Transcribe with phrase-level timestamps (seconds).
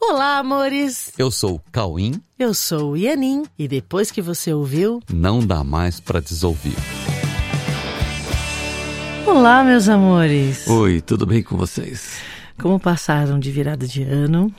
[0.00, 1.12] Olá, amores!
[1.18, 2.20] Eu sou o Cauim.
[2.38, 3.44] Eu sou o Ianin.
[3.58, 6.74] E depois que você ouviu, Não dá mais pra desouvir.
[9.26, 10.66] Olá, meus amores!
[10.66, 12.18] Oi, tudo bem com vocês?
[12.60, 14.52] Como passaram de virada de ano?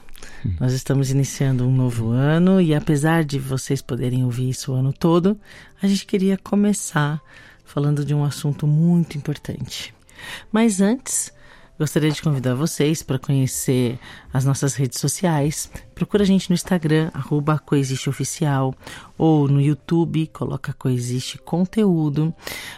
[0.59, 4.93] Nós estamos iniciando um novo ano e apesar de vocês poderem ouvir isso o ano
[4.93, 5.37] todo,
[5.81, 7.21] a gente queria começar
[7.65, 9.93] falando de um assunto muito importante.
[10.51, 11.31] Mas antes,
[11.81, 13.97] gostaria de convidar vocês para conhecer
[14.31, 15.67] as nossas redes sociais.
[15.95, 18.75] Procura a gente no Instagram, arroba coexisteoficial,
[19.17, 22.31] ou no YouTube, coloca Coexiste Conteúdo.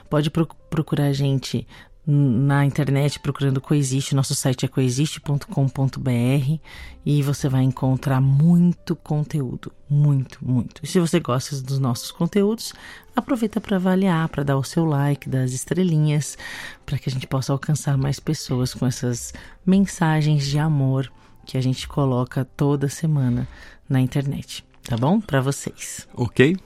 [0.10, 1.68] Pode pro- procurar a gente
[2.06, 4.14] na internet procurando Coexiste.
[4.14, 6.60] Nosso site é coexiste.com.br
[7.06, 10.82] e você vai encontrar muito conteúdo, muito, muito.
[10.84, 12.74] E se você gosta dos nossos conteúdos,
[13.16, 16.38] aproveita para avaliar, para dar o seu like, dar as estrelinhas,
[16.86, 19.34] para que a gente possa alcançar mais pessoas com essas
[19.66, 21.12] mensagens de amor
[21.46, 23.48] que a gente coloca toda semana
[23.88, 24.66] na internet.
[24.84, 25.22] Tá bom?
[25.22, 26.08] Para vocês.
[26.14, 26.58] Ok?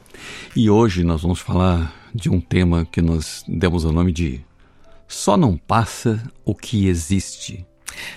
[0.55, 4.41] E hoje nós vamos falar de um tema que nós demos o nome de
[5.07, 7.65] Só não passa o que existe.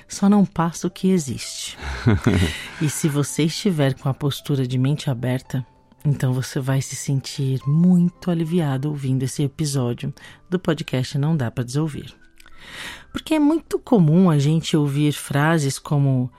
[0.09, 1.79] Só não passa o que existe.
[2.83, 5.65] e se você estiver com a postura de mente aberta,
[6.05, 10.13] então você vai se sentir muito aliviado ouvindo esse episódio
[10.49, 12.15] do podcast Não Dá para Desouvir.
[13.13, 16.31] Porque é muito comum a gente ouvir frases como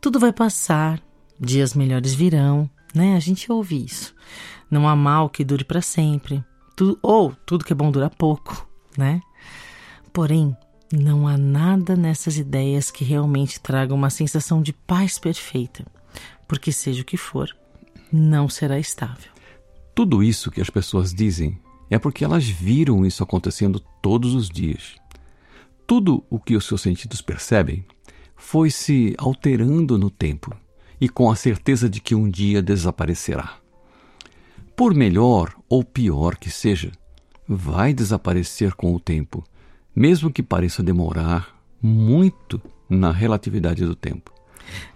[0.00, 1.00] tudo vai passar,
[1.38, 3.14] dias melhores virão, né?
[3.16, 4.14] A gente ouve isso.
[4.70, 6.44] Não há mal que dure para sempre,
[6.76, 9.20] tu- ou tudo que é bom dura pouco, né?
[10.12, 10.56] Porém,
[10.92, 15.86] não há nada nessas ideias que realmente tragam uma sensação de paz perfeita,
[16.48, 17.56] porque seja o que for,
[18.12, 19.30] não será estável.
[19.94, 24.96] Tudo isso que as pessoas dizem é porque elas viram isso acontecendo todos os dias.
[25.86, 27.84] Tudo o que os seus sentidos percebem
[28.36, 30.56] foi se alterando no tempo
[31.00, 33.58] e com a certeza de que um dia desaparecerá.
[34.76, 36.92] Por melhor ou pior que seja,
[37.46, 39.44] vai desaparecer com o tempo,
[39.94, 44.32] mesmo que pareça demorar muito na relatividade do tempo.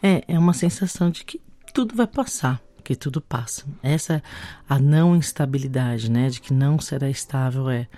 [0.02, 1.40] É, é uma sensação de que
[1.72, 3.64] tudo vai passar, que tudo passa.
[3.82, 4.22] Essa
[4.68, 7.88] a não instabilidade, né, de que não será estável é.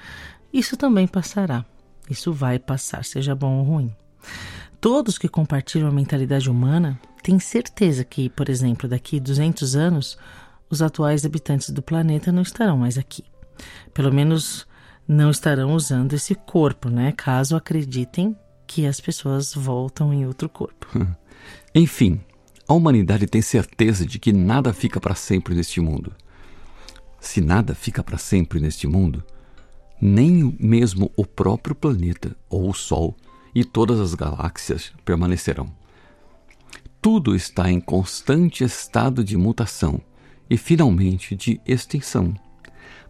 [0.52, 1.64] Isso também passará.
[2.08, 3.94] Isso vai passar, seja bom ou ruim.
[4.80, 10.16] Todos que compartilham a mentalidade humana têm certeza que, por exemplo, daqui 200 anos,
[10.70, 13.24] os atuais habitantes do planeta não estarão mais aqui.
[13.92, 14.66] Pelo menos
[15.06, 17.12] não estarão usando esse corpo, né?
[17.12, 18.37] Caso acreditem
[18.67, 20.87] que as pessoas voltam em outro corpo.
[21.75, 22.21] Enfim,
[22.67, 26.12] a humanidade tem certeza de que nada fica para sempre neste mundo.
[27.21, 29.22] Se nada fica para sempre neste mundo,
[30.00, 33.17] nem mesmo o próprio planeta ou o Sol
[33.55, 35.71] e todas as galáxias permanecerão.
[37.00, 40.00] Tudo está em constante estado de mutação
[40.50, 42.34] e finalmente de extinção,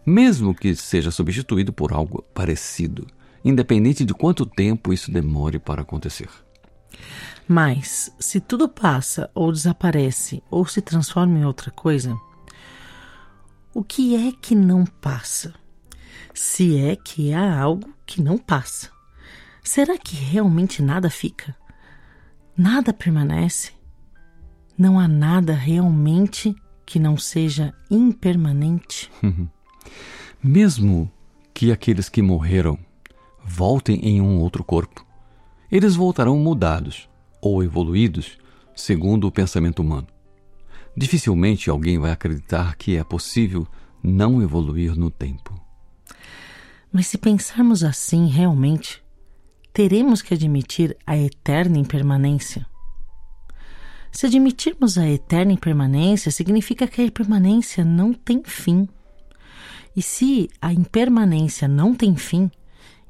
[0.09, 3.05] mesmo que seja substituído por algo parecido,
[3.43, 6.29] independente de quanto tempo isso demore para acontecer.
[7.45, 12.17] Mas, se tudo passa ou desaparece ou se transforma em outra coisa,
[13.73, 15.53] o que é que não passa?
[16.33, 18.89] Se é que há algo que não passa,
[19.61, 21.53] será que realmente nada fica?
[22.55, 23.73] Nada permanece?
[24.77, 29.11] Não há nada realmente que não seja impermanente?
[30.43, 31.11] Mesmo
[31.53, 32.77] que aqueles que morreram
[33.43, 35.05] voltem em um outro corpo,
[35.71, 37.09] eles voltarão mudados
[37.41, 38.37] ou evoluídos
[38.75, 40.07] segundo o pensamento humano.
[40.95, 43.67] Dificilmente alguém vai acreditar que é possível
[44.01, 45.59] não evoluir no tempo.
[46.91, 49.03] Mas se pensarmos assim realmente,
[49.73, 52.65] teremos que admitir a eterna impermanência.
[54.11, 58.87] Se admitirmos a eterna impermanência, significa que a impermanência não tem fim.
[59.97, 62.51] E se a impermanência não tem fim,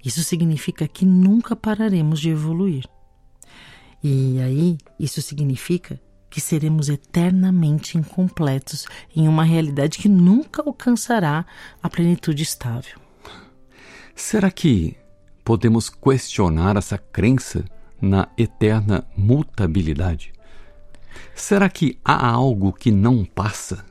[0.06, 2.86] isso significa que nunca pararemos de evoluir.
[4.02, 6.00] E aí, isso significa
[6.30, 11.46] que seremos eternamente incompletos em uma realidade que nunca alcançará
[11.84, 12.98] a plenitude estável.
[14.16, 14.96] Será que
[15.44, 17.66] podemos questionar essa crença
[18.02, 20.32] na eterna mutabilidade?
[21.36, 23.86] Será que há algo que não passa?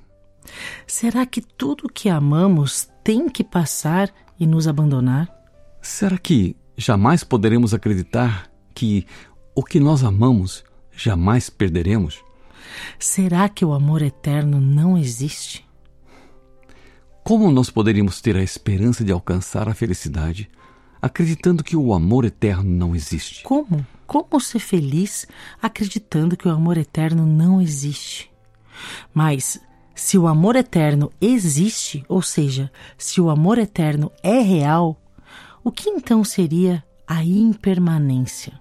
[0.87, 5.33] Será que tudo que amamos tem que passar e nos abandonar?
[5.81, 9.07] Será que jamais poderemos acreditar que
[9.55, 12.23] o que nós amamos jamais perderemos?
[12.99, 15.65] Será que o amor eterno não existe?
[17.23, 20.51] Como nós poderíamos ter a esperança de alcançar a felicidade
[21.01, 23.43] acreditando que o amor eterno não existe?
[23.43, 23.85] Como?
[24.07, 25.27] como ser feliz
[25.61, 28.31] acreditando que o amor eterno não existe.
[29.13, 29.61] Mas
[29.97, 35.01] se o amor eterno existe, ou seja, se o amor eterno é real,
[35.65, 38.61] o que então seria a impermanência?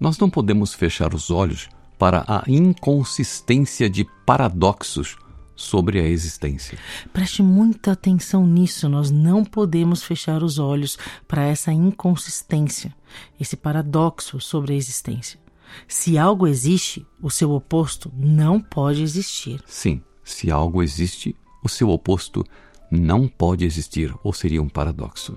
[0.00, 1.68] Nós não podemos fechar os olhos
[1.98, 5.18] para a inconsistência de paradoxos
[5.54, 6.78] sobre a existência.
[7.12, 8.88] Preste muita atenção nisso.
[8.88, 10.96] Nós não podemos fechar os olhos
[11.26, 12.94] para essa inconsistência,
[13.38, 15.38] esse paradoxo sobre a existência.
[15.86, 19.62] Se algo existe, o seu oposto não pode existir.
[19.66, 21.34] Sim, se algo existe,
[21.64, 22.44] o seu oposto
[22.90, 25.36] não pode existir, ou seria um paradoxo.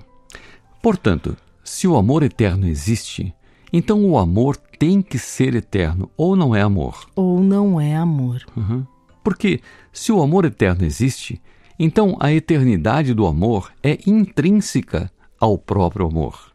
[0.81, 3.33] Portanto, se o amor eterno existe,
[3.71, 7.07] então o amor tem que ser eterno, ou não é amor.
[7.15, 8.43] Ou não é amor.
[8.55, 8.85] Uhum.
[9.23, 9.61] Porque
[9.93, 11.41] se o amor eterno existe,
[11.79, 16.51] então a eternidade do amor é intrínseca ao próprio amor.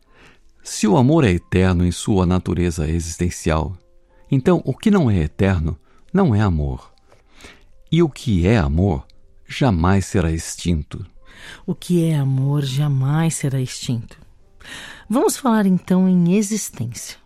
[0.62, 3.76] Se o amor é eterno em sua natureza existencial,
[4.30, 5.78] então o que não é eterno
[6.12, 6.95] não é amor.
[7.90, 9.06] E o que é amor
[9.48, 11.06] jamais será extinto.
[11.66, 14.18] O que é amor jamais será extinto.
[15.08, 17.16] Vamos falar então em existência.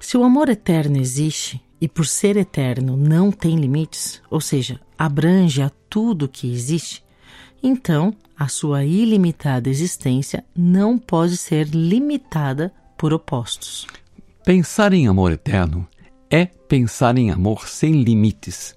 [0.00, 5.62] Se o amor eterno existe, e por ser eterno não tem limites, ou seja, abrange
[5.62, 7.04] a tudo que existe,
[7.62, 13.86] então a sua ilimitada existência não pode ser limitada por opostos.
[14.44, 15.86] Pensar em amor eterno
[16.30, 18.76] é pensar em amor sem limites.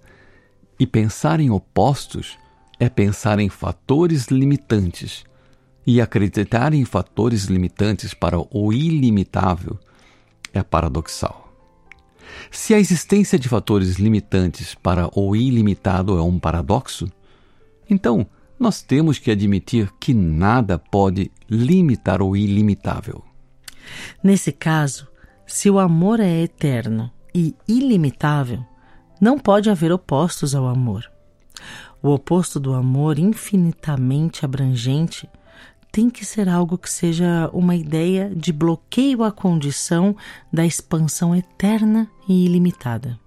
[0.82, 2.40] E pensar em opostos
[2.80, 5.24] é pensar em fatores limitantes.
[5.86, 9.78] E acreditar em fatores limitantes para o ilimitável
[10.52, 11.54] é paradoxal.
[12.50, 17.08] Se a existência de fatores limitantes para o ilimitado é um paradoxo,
[17.88, 18.26] então
[18.60, 23.24] nós temos que admitir que nada pode limitar o ilimitável.
[24.24, 25.08] Nesse caso,
[25.46, 28.66] se o amor é eterno e ilimitável,
[29.22, 31.10] não pode haver opostos ao amor.
[32.02, 35.30] O oposto do amor infinitamente abrangente
[35.92, 40.16] tem que ser algo que seja uma ideia de bloqueio à condição
[40.52, 43.20] da expansão eterna e ilimitada.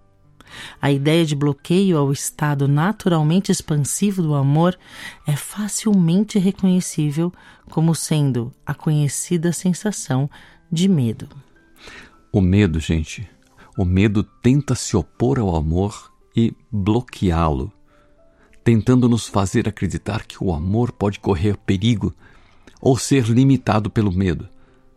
[0.81, 4.79] A ideia de bloqueio ao estado naturalmente expansivo do amor
[5.27, 7.33] é facilmente reconhecível
[7.71, 10.29] como sendo a conhecida sensação
[10.71, 11.29] de medo.
[12.33, 13.29] O medo, gente,
[13.77, 17.73] o medo tenta se opor ao amor e bloqueá-lo,
[18.63, 22.15] tentando nos fazer acreditar que o amor pode correr perigo
[22.81, 24.49] ou ser limitado pelo medo.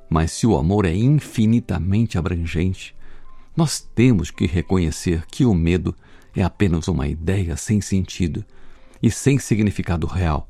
[0.09, 2.95] Mas se o amor é infinitamente abrangente,
[3.55, 5.95] nós temos que reconhecer que o medo
[6.35, 8.45] é apenas uma ideia sem sentido
[9.01, 10.47] e sem significado real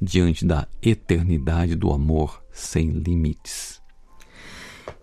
[0.00, 3.80] diante da eternidade do amor sem limites.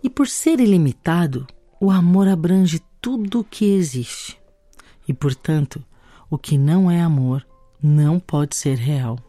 [0.03, 1.47] E por ser ilimitado,
[1.83, 4.39] o amor abrange tudo o que existe.
[5.05, 5.83] E, portanto,
[6.29, 7.45] o que não é amor
[7.81, 9.19] não pode ser real,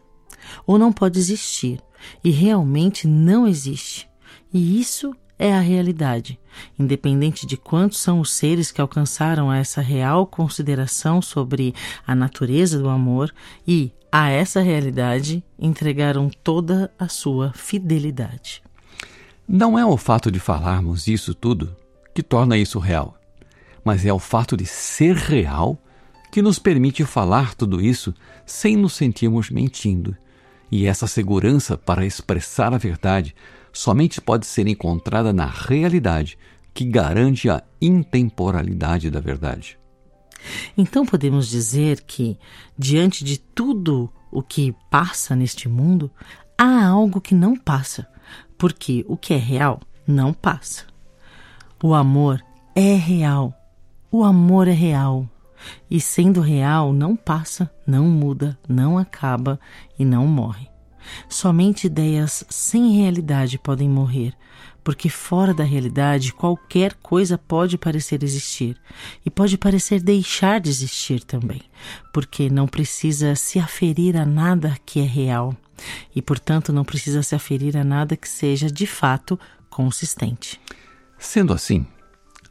[0.65, 1.81] ou não pode existir,
[2.23, 4.07] e realmente não existe.
[4.53, 6.39] E isso é a realidade,
[6.79, 11.75] independente de quantos são os seres que alcançaram essa real consideração sobre
[12.07, 13.35] a natureza do amor
[13.67, 18.63] e, a essa realidade, entregaram toda a sua fidelidade.
[19.45, 21.75] Não é o fato de falarmos isso tudo
[22.15, 23.15] que torna isso real,
[23.83, 25.77] mas é o fato de ser real
[26.31, 28.11] que nos permite falar tudo isso
[28.43, 30.17] sem nos sentirmos mentindo
[30.71, 33.35] e essa segurança para expressar a verdade
[33.71, 36.37] somente pode ser encontrada na realidade
[36.73, 39.77] que garante a intemporalidade da verdade.
[40.77, 42.37] Então podemos dizer que,
[42.77, 46.11] diante de tudo o que passa neste mundo,
[46.57, 48.07] há algo que não passa,
[48.57, 50.85] porque o que é real não passa.
[51.87, 53.53] O amor é real.
[54.11, 55.29] O amor é real.
[55.87, 59.59] E sendo real, não passa, não muda, não acaba
[59.99, 60.67] e não morre.
[61.29, 64.33] Somente ideias sem realidade podem morrer,
[64.83, 68.75] porque fora da realidade qualquer coisa pode parecer existir
[69.23, 71.61] e pode parecer deixar de existir também,
[72.11, 75.55] porque não precisa se aferir a nada que é real
[76.15, 79.39] e, portanto, não precisa se aferir a nada que seja de fato
[79.69, 80.59] consistente.
[81.17, 81.85] Sendo assim,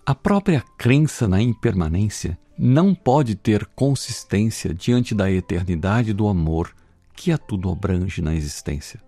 [0.06, 6.74] a própria crença na impermanência não pode ter consistência diante da eternidade do amor
[7.14, 9.00] que a tudo abrange na existência.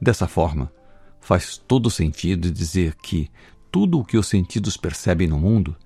[0.00, 0.72] Dessa forma,
[1.20, 3.30] faz todo sentido dizer que
[3.70, 5.76] tudo o que os sentidos percebem no mundo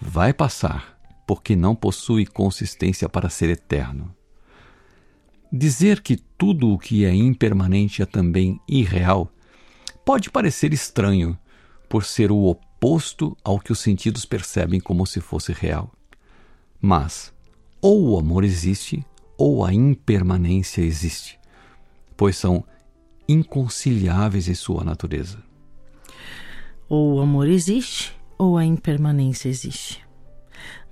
[0.00, 4.14] vai passar porque não possui consistência para ser eterno.
[5.50, 9.30] Dizer que tudo o que é impermanente é também irreal
[10.04, 11.38] pode parecer estranho
[11.94, 15.92] por ser o oposto ao que os sentidos percebem como se fosse real.
[16.80, 17.32] Mas
[17.80, 19.06] ou o amor existe
[19.38, 21.38] ou a impermanência existe,
[22.16, 22.64] pois são
[23.28, 25.38] inconciliáveis em sua natureza.
[26.88, 30.04] Ou o amor existe ou a impermanência existe.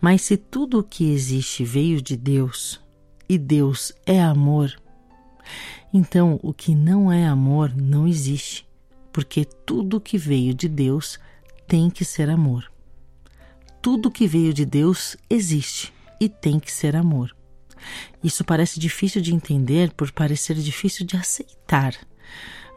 [0.00, 2.80] Mas se tudo o que existe veio de Deus
[3.28, 4.80] e Deus é amor,
[5.92, 8.64] então o que não é amor não existe,
[9.12, 11.18] porque tudo que veio de Deus
[11.66, 12.70] tem que ser amor.
[13.80, 17.34] Tudo que veio de Deus existe e tem que ser amor.
[18.22, 21.96] Isso parece difícil de entender por parecer difícil de aceitar.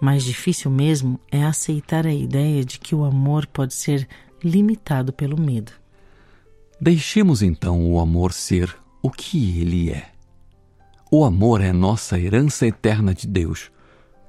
[0.01, 4.08] Mais difícil mesmo é aceitar a ideia de que o amor pode ser
[4.44, 5.72] limitado pelo medo.
[6.82, 10.12] Deixemos então o amor ser o que ele é.
[11.12, 13.72] O amor é nossa herança eterna de Deus,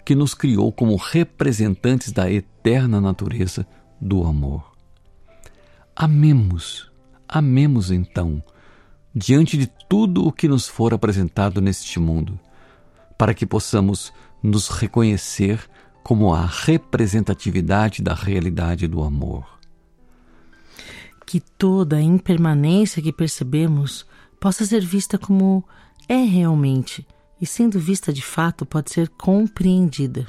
[0.06, 3.66] que nos criou como representantes da eterna natureza
[4.00, 4.70] do amor.
[5.96, 6.92] Amemos,
[7.28, 8.40] amemos então,
[9.12, 12.38] diante de tudo o que nos for apresentado neste mundo,
[13.18, 15.58] para que possamos nos reconhecer
[16.04, 19.58] como a representatividade da realidade do amor.
[21.26, 24.06] Que toda a impermanência que percebemos
[24.38, 25.64] possa ser vista como
[26.08, 27.04] é realmente
[27.40, 30.26] e, sendo vista de fato, pode ser compreendida.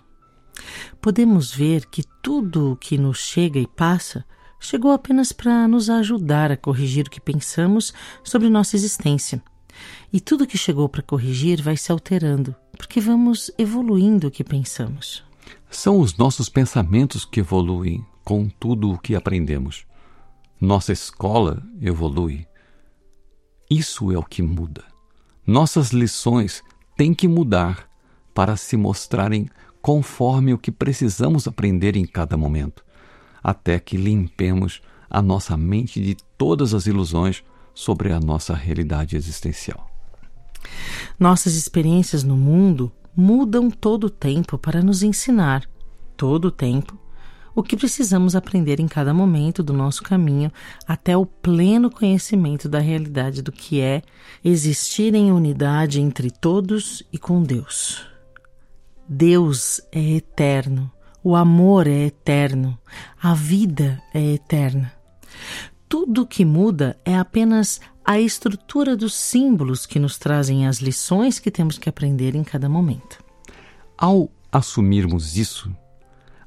[1.01, 4.25] Podemos ver que tudo o que nos chega e passa
[4.59, 9.41] chegou apenas para nos ajudar a corrigir o que pensamos sobre nossa existência.
[10.11, 15.23] E tudo que chegou para corrigir vai se alterando, porque vamos evoluindo o que pensamos.
[15.69, 19.85] São os nossos pensamentos que evoluem com tudo o que aprendemos.
[20.59, 22.47] Nossa escola evolui.
[23.69, 24.83] Isso é o que muda.
[25.45, 26.63] Nossas lições
[26.97, 27.87] têm que mudar
[28.33, 29.47] para se mostrarem
[29.81, 32.83] conforme o que precisamos aprender em cada momento,
[33.41, 39.89] até que limpemos a nossa mente de todas as ilusões sobre a nossa realidade existencial.
[41.17, 45.63] Nossas experiências no mundo mudam todo o tempo para nos ensinar,
[46.17, 46.97] todo o tempo,
[47.57, 50.51] o que precisamos aprender em cada momento do nosso caminho
[50.87, 54.03] até o pleno conhecimento da realidade do que é
[54.45, 58.05] existir em unidade entre todos e com Deus.
[59.09, 60.91] Deus é eterno,
[61.23, 62.77] o amor é eterno,
[63.19, 64.93] a vida é eterna.
[65.89, 71.49] Tudo que muda é apenas a estrutura dos símbolos que nos trazem as lições que
[71.49, 73.17] temos que aprender em cada momento.
[73.97, 75.75] Ao assumirmos isso,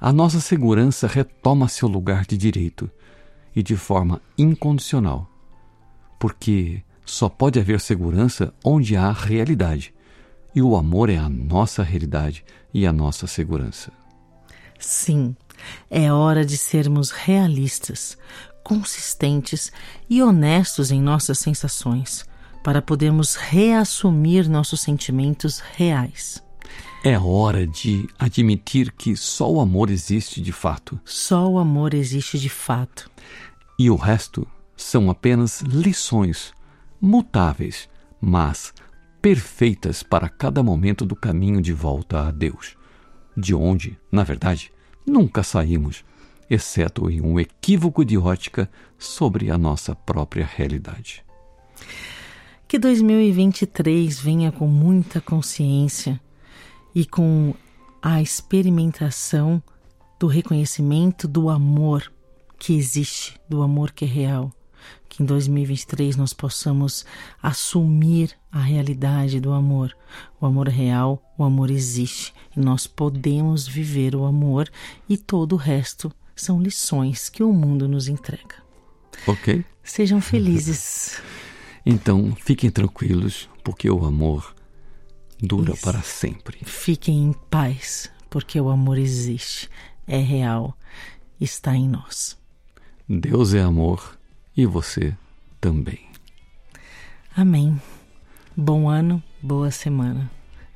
[0.01, 2.91] a nossa segurança retoma seu lugar de direito
[3.55, 5.29] e de forma incondicional,
[6.19, 9.93] porque só pode haver segurança onde há realidade,
[10.55, 13.93] e o amor é a nossa realidade e a nossa segurança.
[14.79, 15.37] Sim,
[15.91, 18.17] é hora de sermos realistas,
[18.65, 19.71] consistentes
[20.09, 22.25] e honestos em nossas sensações,
[22.65, 26.43] para podermos reassumir nossos sentimentos reais.
[27.03, 31.01] É hora de admitir que só o amor existe de fato.
[31.03, 33.11] Só o amor existe de fato.
[33.79, 34.47] E o resto
[34.77, 36.53] são apenas lições,
[37.01, 37.89] mutáveis,
[38.21, 38.75] mas
[39.23, 42.77] perfeitas para cada momento do caminho de volta a Deus,
[43.35, 44.71] de onde, na verdade,
[45.07, 46.05] nunca saímos,
[46.51, 51.25] exceto em um equívoco de ótica sobre a nossa própria realidade.
[52.69, 56.21] Que 2023 venha com muita consciência
[56.95, 57.55] e com
[58.03, 59.63] a experimentação
[60.19, 62.13] do reconhecimento do amor
[62.59, 64.53] que existe, do amor que é real.
[65.09, 67.05] Que em 2023 nós possamos
[67.43, 69.97] assumir a realidade do amor.
[70.41, 74.71] O amor é real, o amor existe e nós podemos viver o amor
[75.09, 78.57] e todo o resto são lições que o mundo nos entrega.
[79.27, 79.65] Ok.
[79.83, 81.21] Sejam felizes.
[81.85, 84.55] então, fiquem tranquilos, porque o amor
[85.43, 85.83] dura Isso.
[85.83, 86.59] para sempre.
[86.65, 89.69] Fiquem em paz, porque o amor existe,
[90.07, 90.77] é real,
[91.41, 92.39] está em nós.
[93.09, 94.19] Deus é amor
[94.57, 95.17] e você
[95.61, 96.01] também.
[97.37, 97.81] Amém.
[98.57, 100.31] Bom ano, boa semana.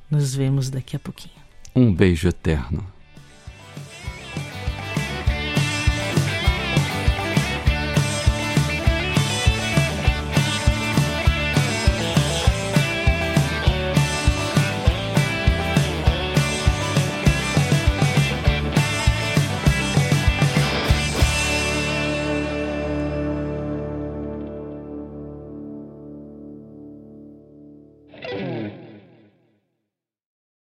[0.09, 1.35] Nos vemos daqui a pouquinho.
[1.75, 2.85] Um beijo eterno.